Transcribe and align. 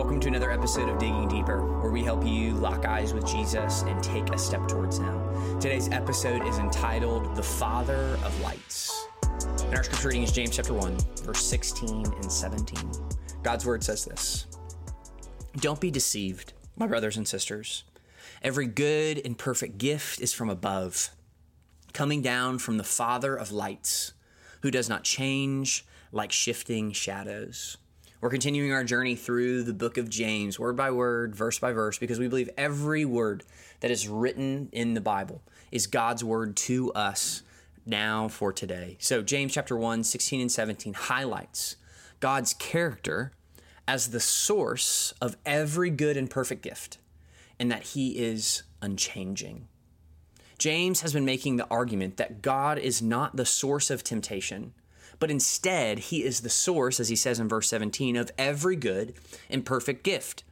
Welcome 0.00 0.20
to 0.20 0.28
another 0.28 0.50
episode 0.50 0.88
of 0.88 0.98
Digging 0.98 1.28
Deeper, 1.28 1.78
where 1.78 1.90
we 1.90 2.02
help 2.02 2.26
you 2.26 2.54
lock 2.54 2.86
eyes 2.86 3.12
with 3.12 3.26
Jesus 3.26 3.82
and 3.82 4.02
take 4.02 4.30
a 4.30 4.38
step 4.38 4.66
towards 4.66 4.96
Him. 4.96 5.60
Today's 5.60 5.90
episode 5.90 6.42
is 6.46 6.56
entitled 6.56 7.36
The 7.36 7.42
Father 7.42 8.18
of 8.24 8.40
Lights. 8.40 9.06
And 9.62 9.74
our 9.74 9.84
scripture 9.84 10.08
reading 10.08 10.22
is 10.22 10.32
James 10.32 10.56
chapter 10.56 10.72
1, 10.72 10.96
verse 11.24 11.44
16 11.44 12.06
and 12.06 12.32
17. 12.32 12.90
God's 13.42 13.66
word 13.66 13.84
says 13.84 14.06
this 14.06 14.46
Don't 15.56 15.82
be 15.82 15.90
deceived, 15.90 16.54
my 16.78 16.86
brothers 16.86 17.18
and 17.18 17.28
sisters. 17.28 17.84
Every 18.40 18.68
good 18.68 19.20
and 19.22 19.36
perfect 19.36 19.76
gift 19.76 20.18
is 20.18 20.32
from 20.32 20.48
above, 20.48 21.10
coming 21.92 22.22
down 22.22 22.58
from 22.58 22.78
the 22.78 22.84
Father 22.84 23.36
of 23.36 23.52
lights, 23.52 24.14
who 24.62 24.70
does 24.70 24.88
not 24.88 25.04
change 25.04 25.84
like 26.10 26.32
shifting 26.32 26.90
shadows. 26.90 27.76
We're 28.20 28.28
continuing 28.28 28.70
our 28.70 28.84
journey 28.84 29.14
through 29.14 29.62
the 29.62 29.72
book 29.72 29.96
of 29.96 30.10
James, 30.10 30.58
word 30.58 30.76
by 30.76 30.90
word, 30.90 31.34
verse 31.34 31.58
by 31.58 31.72
verse, 31.72 31.96
because 31.96 32.18
we 32.18 32.28
believe 32.28 32.50
every 32.58 33.06
word 33.06 33.44
that 33.80 33.90
is 33.90 34.08
written 34.08 34.68
in 34.72 34.92
the 34.92 35.00
Bible 35.00 35.40
is 35.72 35.86
God's 35.86 36.22
word 36.22 36.54
to 36.56 36.92
us 36.92 37.42
now 37.86 38.28
for 38.28 38.52
today. 38.52 38.98
So, 39.00 39.22
James 39.22 39.54
chapter 39.54 39.74
1, 39.74 40.04
16 40.04 40.38
and 40.38 40.52
17 40.52 40.92
highlights 40.92 41.76
God's 42.20 42.52
character 42.52 43.32
as 43.88 44.08
the 44.08 44.20
source 44.20 45.14
of 45.22 45.38
every 45.46 45.88
good 45.88 46.18
and 46.18 46.28
perfect 46.28 46.60
gift, 46.60 46.98
and 47.58 47.72
that 47.72 47.84
he 47.84 48.18
is 48.18 48.64
unchanging. 48.82 49.66
James 50.58 51.00
has 51.00 51.14
been 51.14 51.24
making 51.24 51.56
the 51.56 51.66
argument 51.70 52.18
that 52.18 52.42
God 52.42 52.76
is 52.76 53.00
not 53.00 53.36
the 53.36 53.46
source 53.46 53.88
of 53.88 54.04
temptation 54.04 54.74
but 55.18 55.30
instead, 55.30 55.98
He 55.98 56.24
is 56.24 56.40
the 56.40 56.48
source, 56.48 57.00
as 57.00 57.08
He 57.08 57.16
says 57.16 57.40
in 57.40 57.48
verse 57.48 57.68
17, 57.68 58.16
of 58.16 58.30
every 58.38 58.76
good 58.76 59.14
and 59.48 59.64
perfect 59.64 60.04
gift. 60.04 60.44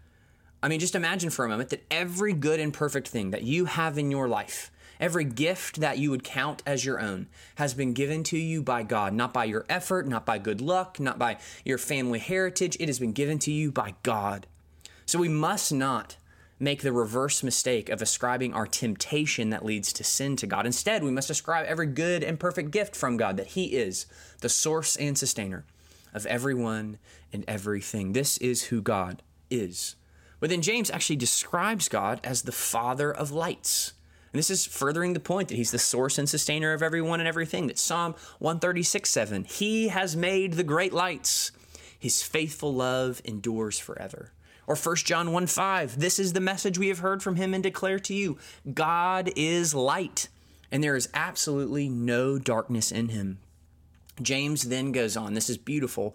I 0.63 0.69
mean, 0.69 0.81
just 0.81 0.95
imagine 0.95 1.31
for 1.31 1.45
a 1.45 1.49
moment 1.49 1.71
that 1.71 1.85
every 1.91 2.33
good 2.33 2.59
and 2.59 2.75
perfect 2.75 3.09
thing 3.09 3.31
that 3.31 3.45
you 3.45 3.67
have 3.67 3.97
in 3.97 4.11
your 4.11 4.27
life, 4.27 4.73
every 4.99 5.25
gift 5.25 5.81
that 5.81 5.99
you 5.99 6.11
would 6.11 6.25
count 6.25 6.63
as 6.67 6.85
your 6.85 7.01
own, 7.01 7.29
has 7.55 7.75
been 7.75 7.93
given 7.93 8.25
to 8.25 8.37
you 8.37 8.63
by 8.63 8.83
God, 8.83 9.13
not 9.13 9.33
by 9.33 9.45
your 9.45 9.65
effort, 9.69 10.09
not 10.09 10.27
by 10.27 10.39
good 10.39 10.61
luck, 10.61 10.99
not 10.99 11.19
by 11.19 11.39
your 11.65 11.79
family 11.79 12.19
heritage. 12.19 12.77
It 12.81 12.89
has 12.89 12.99
been 12.99 13.13
given 13.13 13.39
to 13.41 13.53
you 13.53 13.71
by 13.71 13.95
God. 14.03 14.47
So 15.07 15.19
we 15.19 15.29
must 15.29 15.73
not 15.73 16.18
make 16.59 16.83
the 16.83 16.93
reverse 16.93 17.43
mistake 17.43 17.89
of 17.89 18.03
ascribing 18.03 18.53
our 18.53 18.67
temptation 18.67 19.51
that 19.51 19.65
leads 19.65 19.93
to 19.93 20.05
sin 20.05 20.37
to 20.37 20.47
God. 20.47 20.67
Instead, 20.67 21.03
we 21.03 21.11
must 21.11 21.31
ascribe 21.31 21.67
every 21.67 21.87
good 21.87 22.25
and 22.25 22.41
perfect 22.41 22.71
gift 22.71 22.97
from 22.97 23.17
God, 23.17 23.37
that 23.37 23.49
He 23.49 23.77
is 23.77 24.07
the 24.41 24.49
source 24.49 24.97
and 24.97 25.17
sustainer 25.17 25.65
of 26.13 26.27
everyone 26.27 26.99
and 27.33 27.45
everything. 27.47 28.13
This 28.13 28.39
is 28.39 28.65
who 28.65 28.81
God 28.81 29.23
is. 29.51 29.97
But 30.41 30.51
then 30.51 30.63
James 30.63 30.91
actually 30.91 31.17
describes 31.17 31.89
God 31.89 32.21
as 32.25 32.43
the 32.43 32.53
Father 32.53 33.13
of 33.13 33.31
lights. 33.31 33.93
And 34.33 34.39
this 34.39 34.51
is 34.51 34.67
furthering 34.67 35.15
the 35.15 35.21
point 35.21 35.49
that 35.49 35.57
he's 35.57 35.71
the 35.71 35.79
source 35.79 36.19
and 36.19 36.29
sustainer 36.29 36.73
of 36.73 36.83
everyone 36.83 37.21
and 37.21 37.29
everything. 37.29 37.67
That 37.67 37.79
Psalm 37.79 38.15
136 38.39 39.09
7, 39.09 39.45
He 39.45 39.89
has 39.89 40.17
made 40.17 40.55
the 40.55 40.65
great 40.65 40.93
lights. 40.93 41.53
His 41.99 42.23
faithful 42.23 42.75
love 42.75 43.21
endures 43.25 43.79
forever. 43.79 44.33
Or 44.69 44.77
1 44.77 44.97
John 44.97 45.33
1 45.33 45.47
5, 45.47 45.99
this 45.99 46.19
is 46.19 46.35
the 46.35 46.41
message 46.41 46.79
we 46.79 46.89
have 46.89 46.99
heard 46.99 47.23
from 47.23 47.37
him 47.37 47.55
and 47.55 47.63
declare 47.63 47.99
to 48.01 48.13
you 48.13 48.37
God 48.75 49.33
is 49.35 49.75
light, 49.75 50.29
and 50.71 50.85
there 50.85 50.95
is 50.95 51.09
absolutely 51.15 51.89
no 51.89 52.39
darkness 52.39 52.93
in 52.93 53.09
him. 53.09 53.39
James 54.21 54.65
then 54.65 54.93
goes 54.93 55.17
on, 55.17 55.33
this 55.33 55.49
is 55.49 55.57
beautiful, 55.57 56.15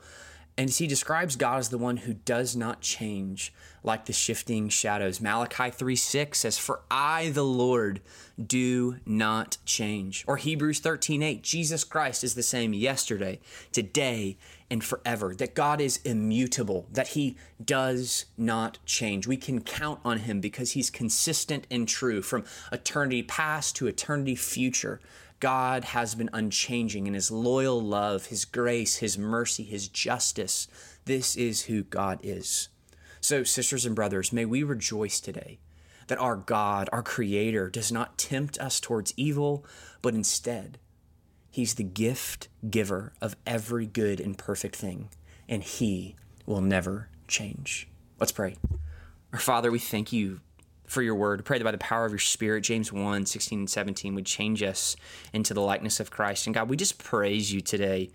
and 0.58 0.70
he 0.70 0.88
describes 0.88 1.36
God 1.36 1.60
as 1.60 1.70
the 1.70 1.78
one 1.78 1.98
who 1.98 2.14
does 2.14 2.56
not 2.56 2.82
change 2.82 3.54
like 3.84 4.06
the 4.06 4.14
shifting 4.14 4.70
shadows. 4.70 5.20
Malachi 5.20 5.70
3 5.72 5.96
6 5.96 6.40
says, 6.40 6.58
For 6.58 6.82
I, 6.90 7.30
the 7.30 7.44
Lord, 7.44 8.02
do 8.44 8.98
not 9.06 9.58
change. 9.66 10.24
Or 10.28 10.38
Hebrews 10.38 10.80
13 10.80 11.24
8, 11.24 11.44
Jesus 11.44 11.84
Christ 11.84 12.24
is 12.24 12.36
the 12.36 12.44
same 12.44 12.74
yesterday, 12.74 13.40
today, 13.72 14.38
and 14.70 14.84
forever. 14.84 15.34
That 15.34 15.56
God 15.56 15.82
is 15.82 15.98
immutable, 16.06 16.88
that 16.92 17.10
he 17.10 17.36
does 17.64 18.26
not 18.38 18.78
change. 18.86 19.28
We 19.28 19.38
can 19.38 19.62
count 19.62 20.00
on 20.06 20.20
him 20.20 20.40
because 20.40 20.72
he's 20.72 20.90
consistent 20.90 21.66
and 21.72 21.88
true 21.88 22.22
from 22.22 22.46
eternity 22.72 23.24
past 23.24 23.76
to 23.78 23.88
eternity 23.88 24.36
future. 24.36 25.00
God 25.44 25.84
has 25.84 26.16
been 26.16 26.30
unchanging 26.32 27.06
in 27.06 27.14
his 27.14 27.30
loyal 27.30 27.82
love, 27.82 28.28
his 28.28 28.46
grace, 28.46 29.00
his 29.00 29.18
mercy, 29.18 29.64
his 29.64 29.90
justice. 29.90 30.70
This 31.04 31.36
is 31.36 31.64
who 31.64 31.84
God 31.84 32.22
is. 32.24 32.70
So, 33.20 33.44
sisters 33.44 33.86
and 33.86 33.94
brothers, 33.94 34.32
may 34.32 34.46
we 34.46 34.64
rejoice 34.64 35.20
today 35.20 35.60
that 36.08 36.18
our 36.18 36.38
God, 36.38 36.90
our 36.94 37.04
Creator, 37.04 37.72
does 37.72 37.92
not 37.92 38.18
tempt 38.18 38.58
us 38.60 38.80
towards 38.80 39.14
evil, 39.18 39.66
but 40.02 40.14
instead, 40.14 40.78
He's 41.52 41.74
the 41.74 41.84
gift 41.84 42.48
giver 42.70 43.12
of 43.20 43.36
every 43.46 43.86
good 43.86 44.22
and 44.22 44.38
perfect 44.38 44.78
thing, 44.78 45.10
and 45.50 45.62
He 45.62 46.16
will 46.46 46.62
never 46.62 47.10
change. 47.28 47.90
Let's 48.18 48.32
pray. 48.32 48.56
Our 49.34 49.40
Father, 49.40 49.72
we 49.72 49.80
thank 49.80 50.14
you 50.14 50.40
for 50.94 51.02
your 51.02 51.16
word. 51.16 51.44
Pray 51.44 51.58
that 51.58 51.64
by 51.64 51.72
the 51.72 51.78
power 51.80 52.06
of 52.06 52.12
your 52.12 52.20
spirit, 52.20 52.62
James 52.62 52.94
1 52.94 53.26
16 53.26 53.60
and 53.60 53.70
17 53.70 54.16
would 54.16 54.26
change 54.26 54.62
us 54.64 54.96
into 55.34 55.54
the 55.54 55.62
likeness 55.62 56.00
of 56.00 56.12
Christ. 56.12 56.46
And 56.46 56.54
God, 56.54 56.70
we 56.70 56.78
just 56.78 57.04
praise 57.04 57.52
you 57.52 57.60
today 57.62 58.12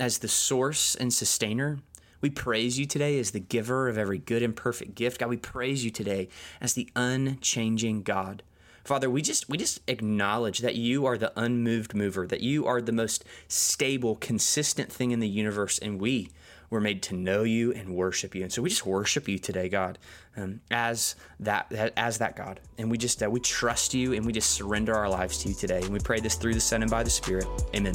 as 0.00 0.18
the 0.18 0.28
source 0.28 0.94
and 0.94 1.12
sustainer. 1.12 1.78
We 2.20 2.30
praise 2.30 2.78
you 2.78 2.86
today 2.86 3.18
as 3.18 3.32
the 3.32 3.40
giver 3.40 3.88
of 3.88 3.98
every 3.98 4.18
good 4.18 4.42
and 4.42 4.54
perfect 4.56 4.94
gift. 4.94 5.18
God, 5.18 5.28
we 5.28 5.36
praise 5.36 5.84
you 5.84 5.90
today 5.90 6.28
as 6.60 6.74
the 6.74 6.88
unchanging 6.96 8.02
God. 8.02 8.42
Father, 8.84 9.10
we 9.10 9.22
just 9.22 9.48
we 9.48 9.58
just 9.58 9.80
acknowledge 9.86 10.58
that 10.60 10.74
you 10.74 11.06
are 11.06 11.18
the 11.18 11.32
unmoved 11.36 11.94
mover, 11.94 12.26
that 12.26 12.40
you 12.40 12.66
are 12.66 12.80
the 12.80 12.92
most 12.92 13.24
stable, 13.46 14.16
consistent 14.16 14.90
thing 14.90 15.12
in 15.12 15.20
the 15.20 15.28
universe, 15.28 15.78
and 15.78 16.00
we 16.00 16.30
we're 16.72 16.80
made 16.80 17.02
to 17.02 17.14
know 17.14 17.42
you 17.42 17.72
and 17.72 17.94
worship 17.94 18.34
you. 18.34 18.42
And 18.42 18.50
so 18.50 18.62
we 18.62 18.70
just 18.70 18.86
worship 18.86 19.28
you 19.28 19.38
today, 19.38 19.68
God, 19.68 19.98
um, 20.38 20.62
as 20.70 21.16
that 21.40 21.70
as 21.98 22.16
that 22.18 22.34
God. 22.34 22.60
And 22.78 22.90
we 22.90 22.96
just 22.96 23.22
uh, 23.22 23.28
we 23.30 23.40
trust 23.40 23.92
you 23.92 24.14
and 24.14 24.24
we 24.24 24.32
just 24.32 24.50
surrender 24.52 24.94
our 24.94 25.08
lives 25.08 25.36
to 25.42 25.50
you 25.50 25.54
today. 25.54 25.82
And 25.82 25.92
we 25.92 26.00
pray 26.00 26.20
this 26.20 26.34
through 26.34 26.54
the 26.54 26.60
Son 26.60 26.80
and 26.80 26.90
by 26.90 27.02
the 27.02 27.10
Spirit. 27.10 27.46
Amen. 27.76 27.94